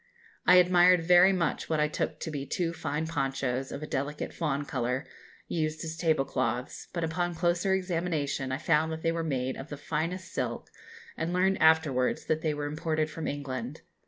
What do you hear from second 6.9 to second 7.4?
but upon a